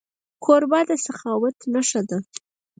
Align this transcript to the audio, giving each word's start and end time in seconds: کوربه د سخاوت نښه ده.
کوربه 0.43 0.79
د 0.87 0.91
سخاوت 1.05 1.57
نښه 1.73 2.01
ده. 2.09 2.17